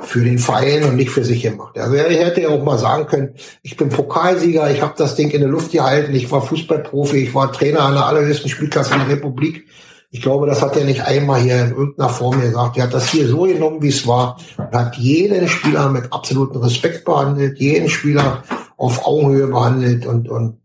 [0.00, 1.78] für den Verein und nicht für sich gemacht.
[1.78, 5.30] Also er hätte ja auch mal sagen können, ich bin Pokalsieger, ich habe das Ding
[5.30, 9.10] in der Luft gehalten, ich war Fußballprofi, ich war Trainer der allerhöchsten Spielklasse in der
[9.10, 9.66] Republik.
[10.10, 12.76] Ich glaube, das hat er nicht einmal hier in irgendeiner Form gesagt.
[12.76, 16.60] Er hat das hier so genommen, wie es war und hat jeden Spieler mit absolutem
[16.62, 18.42] Respekt behandelt, jeden Spieler
[18.76, 20.58] auf Augenhöhe behandelt und, und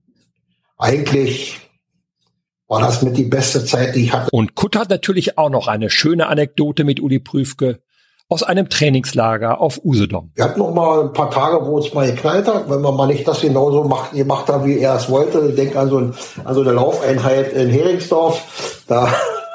[0.78, 1.60] eigentlich
[2.68, 4.30] war das mit die beste Zeit, die ich hatte.
[4.32, 7.80] Und Kutt hat natürlich auch noch eine schöne Anekdote mit Uli Prüfke
[8.30, 10.32] aus einem Trainingslager auf Usedom.
[10.36, 13.08] Wir hatten noch mal ein paar Tage, wo es mal geknallt hat, wenn man mal
[13.08, 15.48] nicht das genauso macht, gemacht hat, wie er es wollte.
[15.50, 16.14] Ich denke an so, ein,
[16.44, 18.84] an so eine Laufeinheit in Heringsdorf.
[18.88, 19.08] Da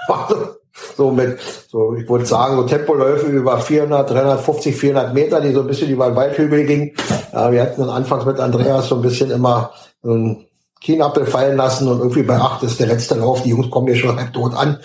[0.97, 5.61] so mit, so ich würde sagen, so Tempoläufe über 400, 350, 400 Meter, die so
[5.61, 6.93] ein bisschen über den Waldhügel gingen.
[7.33, 10.47] Ja, wir hatten dann anfangs mit Andreas so ein bisschen immer so ein
[10.81, 13.43] Kienappel fallen lassen und irgendwie bei acht ist der letzte Lauf.
[13.43, 14.79] Die Jungs kommen hier schon halb tot an.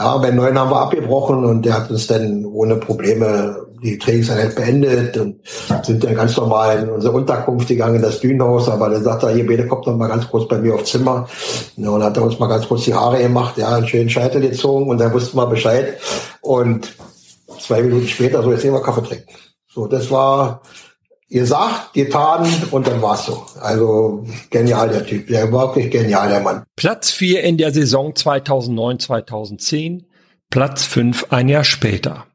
[0.00, 4.54] Ja, bei neun haben wir abgebrochen und der hat uns dann ohne Probleme die Trainingseinheit
[4.54, 5.40] beendet und
[5.82, 8.70] sind dann ganz normal in unsere Unterkunft gegangen, in das Dünenhaus.
[8.70, 11.28] Aber dann sagt er, hier, bitte kommt noch mal ganz kurz bei mir aufs Zimmer.
[11.76, 14.88] Und hat er uns mal ganz kurz die Haare gemacht, ja, einen schönen Scheitel gezogen
[14.88, 15.98] und dann wussten wir Bescheid.
[16.40, 16.96] Und
[17.58, 19.34] zwei Minuten später, so, jetzt nehmen wir Kaffee trinken.
[19.68, 20.62] So, das war
[21.30, 23.46] gesagt, getan und dann war's so.
[23.60, 26.64] Also genial der Typ, der war wirklich genial der Mann.
[26.76, 30.04] Platz 4 in der Saison 2009-2010,
[30.50, 32.26] Platz 5 ein Jahr später.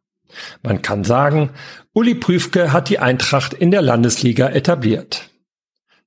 [0.63, 1.51] Man kann sagen,
[1.93, 5.29] Uli Prüfke hat die Eintracht in der Landesliga etabliert.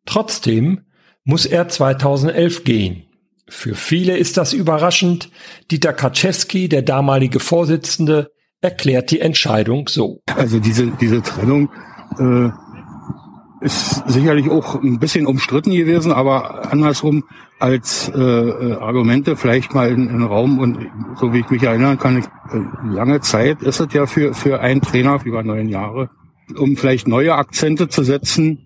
[0.06, 0.86] Trotzdem
[1.24, 3.04] muss er 2011 gehen.
[3.48, 5.30] Für viele ist das überraschend.
[5.70, 10.20] Dieter Kaczewski, der damalige Vorsitzende, erklärt die Entscheidung so.
[10.34, 11.70] Also diese, diese Trennung
[12.18, 12.50] äh,
[13.60, 17.24] ist sicherlich auch ein bisschen umstritten gewesen, aber andersrum
[17.58, 21.98] als äh, äh, Argumente vielleicht mal in, in Raum und so wie ich mich erinnern
[21.98, 26.10] kann, ich, äh, lange Zeit ist es ja für, für einen Trainer über neun Jahre,
[26.56, 28.58] um vielleicht neue Akzente zu setzen,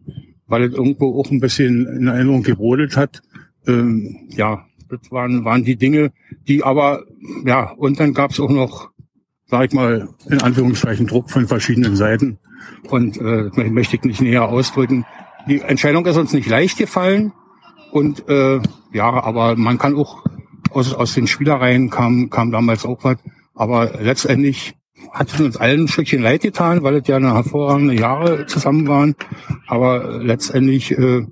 [0.47, 3.23] weil es irgendwo auch ein bisschen in Erinnerung gebrodelt hat.
[3.67, 6.13] Ähm, ja, das waren, waren die Dinge,
[6.47, 7.05] die aber,
[7.47, 8.91] ja, und dann gab es auch noch,
[9.53, 12.39] sag ich mal, in Anführungszeichen Druck von verschiedenen Seiten
[12.89, 15.05] und äh, möchte ich nicht näher ausdrücken.
[15.47, 17.35] Die Entscheidung ist uns nicht leicht gefallen.
[17.91, 18.61] Und äh,
[18.95, 20.25] ja, aber man kann auch
[20.71, 23.19] aus, aus den Spielereien kam, kam damals auch was.
[23.55, 24.73] Aber letztendlich
[25.11, 28.89] hat es uns allen ein Stückchen leid getan, weil es ja eine hervorragende Jahre zusammen
[28.89, 29.15] waren.
[29.67, 31.27] Aber letztendlich äh,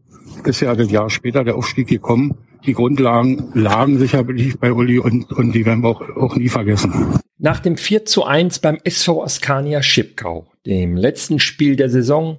[0.45, 2.37] ist ja das Jahr später der Aufstieg gekommen.
[2.67, 7.19] Die Grundlagen lagen sicherlich bei Uli und, und die werden wir auch, auch nie vergessen.
[7.42, 12.38] Nach dem 4 zu 1 beim SV Askania Schipkau, dem letzten Spiel der Saison,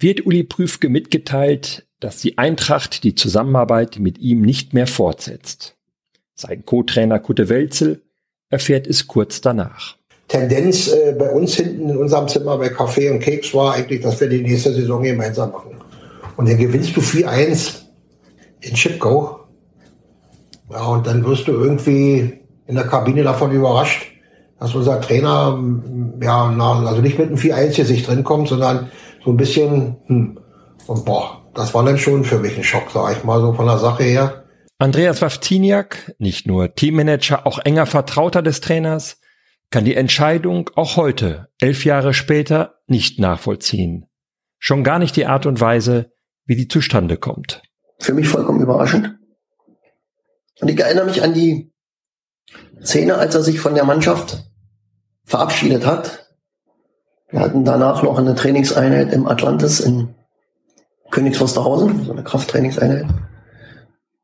[0.00, 5.76] wird Uli Prüfke mitgeteilt, dass die Eintracht die Zusammenarbeit mit ihm nicht mehr fortsetzt.
[6.34, 8.02] Sein Co-Trainer Kutte Welzel
[8.50, 9.96] erfährt es kurz danach.
[10.26, 14.20] Tendenz äh, bei uns hinten in unserem Zimmer bei Kaffee und Keks war eigentlich, dass
[14.20, 15.76] wir die nächste Saison gemeinsam machen.
[16.36, 17.82] Und dann gewinnst du 4-1
[18.60, 19.38] in Chipko.
[20.68, 24.11] Ja, und dann wirst du irgendwie in der Kabine davon überrascht,
[24.62, 25.60] dass unser Trainer,
[26.20, 26.46] ja,
[26.86, 28.92] also nicht mit einem 4-1-Gesicht drin kommt, sondern
[29.24, 30.38] so ein bisschen, hm,
[30.86, 33.66] und boah, das war dann schon für mich ein Schock, sag ich mal, so von
[33.66, 34.44] der Sache her.
[34.78, 39.18] Andreas Wawtiniak, nicht nur Teammanager, auch enger Vertrauter des Trainers,
[39.70, 44.06] kann die Entscheidung auch heute, elf Jahre später, nicht nachvollziehen.
[44.60, 46.12] Schon gar nicht die Art und Weise,
[46.44, 47.62] wie die zustande kommt.
[47.98, 49.18] Für mich vollkommen überraschend.
[50.60, 51.72] Und ich erinnere mich an die
[52.80, 54.51] Szene, als er sich von der Mannschaft
[55.32, 56.28] verabschiedet hat.
[57.30, 60.14] Wir hatten danach noch eine Trainingseinheit im Atlantis in
[61.10, 63.06] Königs Wusterhausen, so eine Krafttrainingseinheit.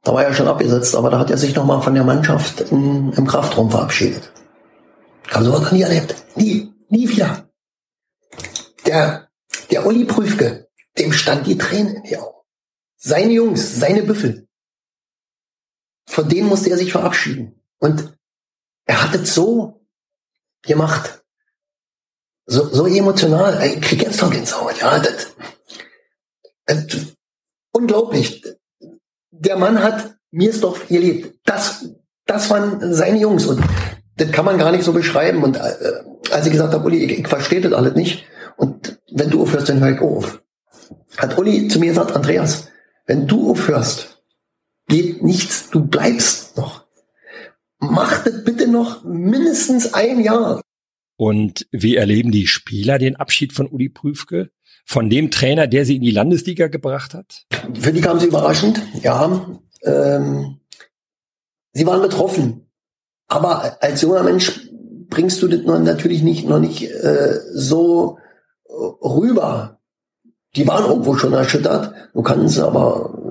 [0.02, 3.10] Da war er schon abgesetzt, aber da hat er sich nochmal von der Mannschaft in,
[3.14, 4.30] im Kraftraum verabschiedet.
[5.32, 6.14] Also was nie erlebt.
[6.36, 7.48] Nie, nie wieder.
[8.86, 9.28] Der,
[9.70, 10.68] der Uli Prüfke,
[10.98, 12.36] dem stand die Tränen in die Augen.
[12.98, 14.46] Seine Jungs, seine Büffel.
[16.06, 17.62] Von denen musste er sich verabschieden.
[17.78, 18.14] Und
[18.84, 19.77] er hat es so
[20.62, 21.22] gemacht.
[22.46, 23.62] So, so emotional.
[23.66, 24.78] Ich krieg jetzt schon Gänsehaut.
[24.80, 25.34] Ja, das,
[26.66, 26.86] das,
[27.72, 28.42] unglaublich.
[29.30, 31.38] Der Mann hat mir es doch gelebt.
[31.44, 31.86] Das,
[32.26, 33.46] das waren seine Jungs.
[33.46, 33.62] Und
[34.16, 35.42] das kann man gar nicht so beschreiben.
[35.42, 38.24] Und äh, als ich gesagt habe, Uli, ich, ich verstehe das alles nicht.
[38.56, 40.42] Und wenn du aufhörst, dann höre ich auf.
[41.16, 42.68] Hat Uli zu mir gesagt, Andreas,
[43.06, 44.22] wenn du aufhörst,
[44.88, 46.87] geht nichts, du bleibst noch.
[47.80, 50.60] Mach das bitte noch mindestens ein Jahr.
[51.16, 54.50] Und wie erleben die Spieler den Abschied von Uli Prüfke?
[54.84, 57.44] Von dem Trainer, der sie in die Landesliga gebracht hat?
[57.78, 59.46] Für die kam sie überraschend, ja.
[59.82, 60.60] Ähm,
[61.72, 62.70] sie waren betroffen.
[63.26, 64.70] Aber als junger Mensch
[65.08, 68.18] bringst du das natürlich nicht, noch nicht äh, so
[68.68, 69.80] rüber,
[70.56, 71.94] die waren irgendwo schon erschüttert.
[72.14, 73.27] Du kannst aber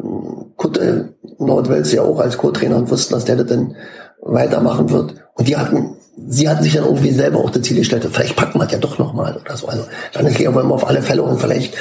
[0.58, 3.76] Kutte Nordwels ja auch als Co-Trainer und wussten, dass der das dann
[4.22, 5.15] weitermachen wird.
[5.36, 5.96] Und die hatten,
[6.28, 8.80] sie hatten sich dann irgendwie selber auch das Ziel gestellt, vielleicht packen wir es ja
[8.80, 9.67] doch nochmal oder so.
[9.67, 11.76] Also Landesliga wollen wir auf alle Fälle und vielleicht,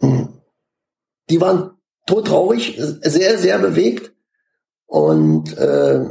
[0.00, 0.28] mh, hm,
[1.30, 1.72] die waren
[2.06, 4.12] todtraurig, sehr, sehr bewegt
[4.86, 6.04] und äh,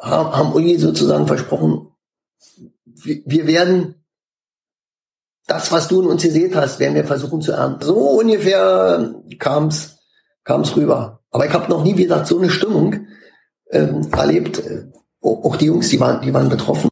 [0.00, 1.88] haben, haben Uli sozusagen versprochen,
[2.84, 4.04] wir, wir werden
[5.46, 7.84] das, was du in uns gesehen hast, werden wir versuchen zu ernten.
[7.84, 9.14] So ungefähr
[10.44, 11.20] kam's kam's rüber.
[11.30, 13.06] Aber ich habe noch nie, wie gesagt, so eine Stimmung
[13.70, 14.62] ähm, erlebt.
[15.20, 16.90] Auch die Jungs, die waren, die waren betroffen.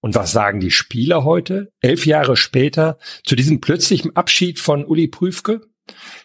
[0.00, 5.08] Und was sagen die Spieler heute, elf Jahre später, zu diesem plötzlichen Abschied von Uli
[5.08, 5.62] Prüfke?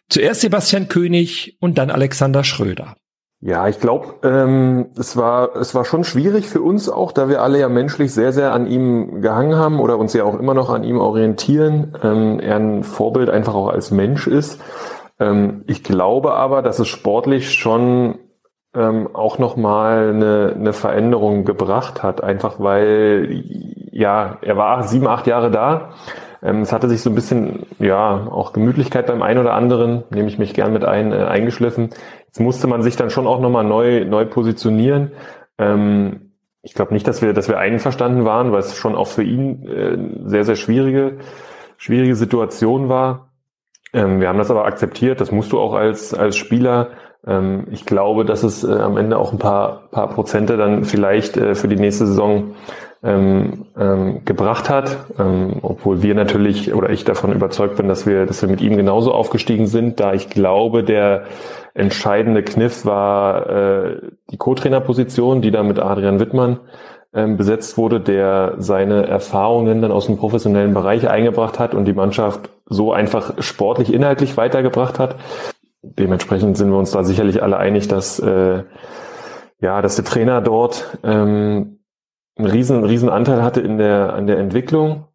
[0.10, 2.96] Zuerst Sebastian König und dann Alexander Schröder.
[3.42, 7.42] Ja, ich glaube, ähm, es war es war schon schwierig für uns auch, da wir
[7.42, 10.70] alle ja menschlich sehr sehr an ihm gehangen haben oder uns ja auch immer noch
[10.70, 11.98] an ihm orientieren.
[12.04, 14.60] Ähm, er ein Vorbild einfach auch als Mensch ist.
[15.20, 18.20] Ähm, ich glaube aber, dass es sportlich schon
[18.74, 23.44] ähm, auch noch mal eine, eine Veränderung gebracht hat, einfach weil
[23.92, 25.94] ja er war sieben acht Jahre da
[26.42, 30.30] ähm, es hatte sich so ein bisschen, ja, auch Gemütlichkeit beim einen oder anderen, nehme
[30.30, 31.90] ich mich gern mit ein, äh, eingeschliffen.
[32.28, 35.12] Jetzt musste man sich dann schon auch nochmal neu, neu positionieren.
[35.58, 39.24] Ähm, ich glaube nicht, dass wir, dass wir einverstanden waren, weil es schon auch für
[39.24, 41.18] ihn äh, sehr, sehr schwierige,
[41.78, 43.29] schwierige Situation war.
[43.94, 45.22] Ähm, wir haben das aber akzeptiert.
[45.22, 46.90] Das musst du auch als, als Spieler.
[47.26, 51.38] Ähm, ich glaube, dass es äh, am Ende auch ein paar, paar Prozente dann vielleicht
[51.38, 52.56] äh, für die nächste Saison
[53.02, 58.26] ähm, ähm, gebracht hat, ähm, obwohl wir natürlich oder ich davon überzeugt bin, dass wir,
[58.26, 61.24] dass wir mit ihm genauso aufgestiegen sind, da ich glaube, der
[61.74, 66.60] entscheidende Kniff war äh, die Co-Trainer-Position, die da mit Adrian Wittmann
[67.14, 71.94] ähm, besetzt wurde, der seine Erfahrungen dann aus dem professionellen Bereich eingebracht hat und die
[71.94, 75.16] Mannschaft so einfach sportlich inhaltlich weitergebracht hat.
[75.82, 78.64] Dementsprechend sind wir uns da sicherlich alle einig, dass äh,
[79.62, 81.80] ja, dass der Trainer dort ähm,
[82.38, 85.06] einen riesen, riesen Anteil hatte in der, an der Entwicklung.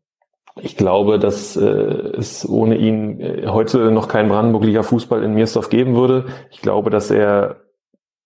[0.60, 5.70] Ich glaube, dass äh, es ohne ihn äh, heute noch keinen Brandenburg-Liga Fußball in Miersdorf
[5.70, 6.26] geben würde.
[6.50, 7.62] Ich glaube, dass er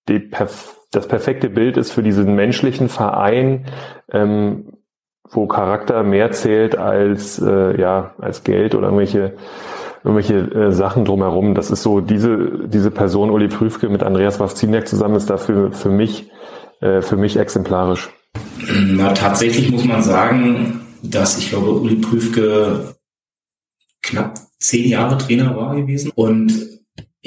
[0.09, 3.67] die perf das perfekte Bild ist für diesen menschlichen Verein,
[4.13, 4.73] ähm,
[5.31, 9.35] wo Charakter mehr zählt als äh, ja als Geld oder irgendwelche
[10.03, 11.55] irgendwelche äh, Sachen drumherum.
[11.55, 15.91] Das ist so diese diese Person Uli Prüfke mit Andreas Wawziniak zusammen ist dafür für
[15.91, 16.31] mich
[16.81, 18.11] äh, für mich exemplarisch.
[18.71, 22.95] Na, tatsächlich muss man sagen, dass ich glaube, Uli Prüfke
[24.03, 26.13] knapp zehn Jahre Trainer war gewesen.
[26.15, 26.53] Und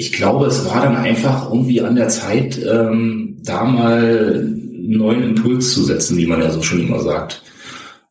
[0.02, 5.22] ich glaube, es war dann einfach irgendwie an der Zeit, ähm, da mal einen neuen
[5.22, 7.42] Impuls zu setzen, wie man ja so schon immer sagt.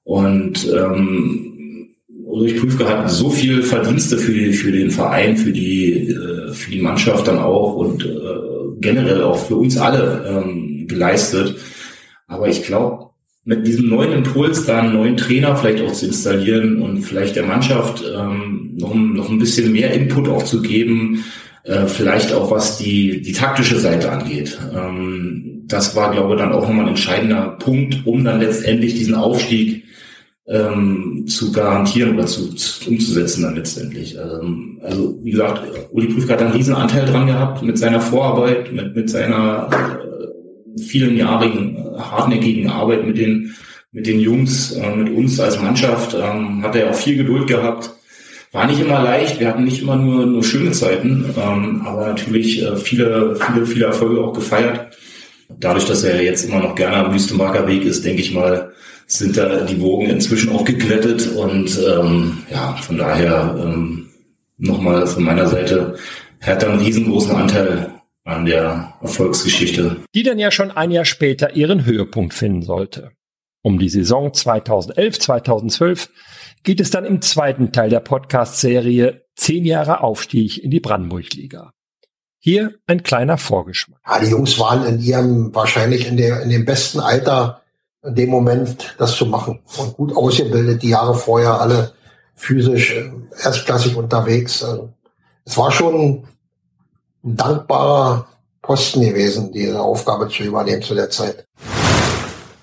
[0.04, 1.88] Und ähm,
[2.26, 6.82] Ulrich Prüfke hat so viel Verdienste für, für den Verein, für die, äh, für die
[6.82, 11.56] Mannschaft dann auch und äh, generell auch für uns alle ähm, geleistet
[12.32, 13.10] aber ich glaube,
[13.44, 17.46] mit diesem neuen Impuls, da einen neuen Trainer vielleicht auch zu installieren und vielleicht der
[17.46, 21.26] Mannschaft ähm, noch, noch ein bisschen mehr Input auch zu geben,
[21.64, 24.58] äh, vielleicht auch was die, die taktische Seite angeht.
[24.76, 29.16] Ähm, das war, glaube ich, dann auch nochmal ein entscheidender Punkt, um dann letztendlich diesen
[29.16, 29.86] Aufstieg
[30.48, 34.18] ähm, zu garantieren oder zu, zu, umzusetzen dann letztendlich.
[34.18, 38.74] Ähm, also wie gesagt, Uli Prüfke hat einen riesen Anteil dran gehabt mit seiner Vorarbeit,
[38.74, 43.56] mit, mit seiner äh, vielen jahrigen äh, hartnäckigen Arbeit mit den
[43.94, 47.92] mit den Jungs, äh, mit uns als Mannschaft, ähm, hat er auch viel Geduld gehabt.
[48.52, 52.62] War nicht immer leicht, wir hatten nicht immer nur, nur schöne Zeiten, ähm, aber natürlich
[52.62, 54.98] äh, viele, viele, viele Erfolge auch gefeiert.
[55.48, 58.74] Dadurch, dass er jetzt immer noch gerne am Wüstenmarker Weg ist, denke ich mal,
[59.08, 64.10] sind da die Wogen inzwischen auch geglättet und ähm, ja, von daher ähm,
[64.58, 65.96] nochmal von meiner Seite,
[66.40, 67.92] er hat einen riesengroßen Anteil
[68.24, 69.98] an der Erfolgsgeschichte.
[70.14, 73.12] Die dann ja schon ein Jahr später ihren Höhepunkt finden sollte.
[73.64, 76.10] Um die Saison 2011, 2012
[76.64, 81.72] geht es dann im zweiten Teil der Podcast-Serie Zehn Jahre Aufstieg in die Brandenburg-Liga.
[82.40, 84.00] Hier ein kleiner Vorgeschmack.
[84.08, 87.62] Ja, die Jungs waren in ihrem, wahrscheinlich in, der, in dem besten Alter,
[88.04, 89.60] in dem Moment, das zu machen.
[89.78, 91.94] Und gut ausgebildet, die Jahre vorher alle
[92.34, 93.12] physisch äh,
[93.44, 94.64] erstklassig unterwegs.
[94.64, 94.92] Also,
[95.46, 96.26] es war schon
[97.24, 98.28] ein dankbarer
[98.64, 101.46] Posten gewesen, diese Aufgabe zu übernehmen zu der Zeit.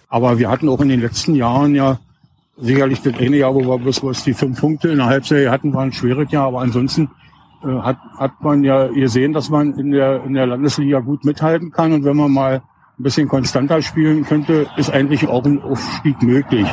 [0.08, 1.98] Aber wir hatten auch in den letzten Jahren ja
[2.56, 5.74] sicherlich das eine Jahr, wo wir bloß was die fünf Punkte in der Halbserie hatten,
[5.74, 7.10] war ein schwieriges Jahr, aber ansonsten
[7.62, 11.70] äh, hat, hat man ja gesehen, dass man in der, in der Landesliga gut mithalten
[11.70, 12.62] kann und wenn man mal
[12.98, 16.66] ein bisschen konstanter spielen könnte, ist eigentlich auch ein Aufstieg möglich.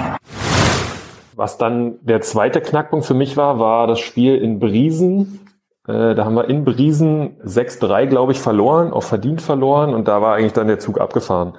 [1.35, 5.39] Was dann der zweite Knackpunkt für mich war, war das Spiel in Briesen.
[5.87, 10.21] Äh, da haben wir in Briesen 6-3, glaube ich, verloren, auch verdient verloren und da
[10.21, 11.53] war eigentlich dann der Zug abgefahren.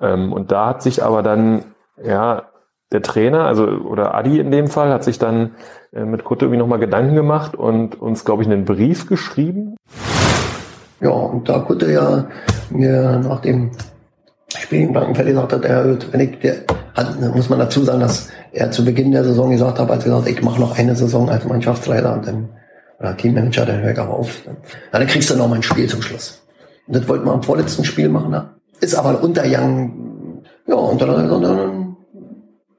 [0.00, 1.64] Ähm, und da hat sich aber dann,
[2.02, 2.44] ja,
[2.92, 5.52] der Trainer, also oder Adi in dem Fall, hat sich dann
[5.92, 9.76] äh, mit Kutte irgendwie nochmal Gedanken gemacht und uns, glaube ich, einen Brief geschrieben.
[11.00, 12.26] Ja, und da Kutte ja
[12.70, 13.70] mir nach dem
[14.48, 16.56] Spiel in Blankenfeld gesagt hat, er wenn ich, der,
[16.94, 20.10] hat, muss man dazu sagen, dass er zu Beginn der Saison gesagt hat, als er
[20.10, 22.48] gesagt ich mache noch eine Saison als Mannschaftsleiter und dann
[22.98, 24.42] oder Teammanager, dann höre ich auch auf.
[24.44, 24.56] Dann,
[24.90, 26.42] dann kriegst du noch mal ein Spiel zum Schluss.
[26.86, 28.30] Und das wollten wir am vorletzten Spiel machen.
[28.30, 28.50] Ne?
[28.80, 30.42] Ist aber untergegangen.
[30.66, 31.96] Ja, und dann, dann, dann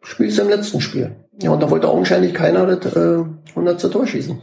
[0.01, 1.15] spielst du im letzten Spiel.
[1.41, 3.91] Ja, und da wollte augenscheinlich keiner das äh, 100.
[3.91, 4.41] Tor schießen.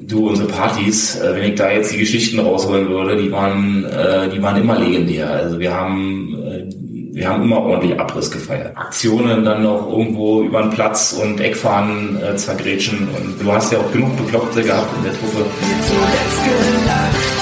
[0.00, 4.28] Du, unsere Partys, äh, wenn ich da jetzt die Geschichten rausholen würde, die waren, äh,
[4.28, 5.30] die waren immer legendär.
[5.30, 8.76] Also wir haben, äh, wir haben immer ordentlich Abriss gefeiert.
[8.76, 13.08] Aktionen dann noch irgendwo über den Platz und Eckfahren äh, zergrätschen.
[13.08, 15.44] Und du hast ja auch genug Bekloppte gehabt in der Truppe.
[15.86, 17.37] Zuletzt gelacht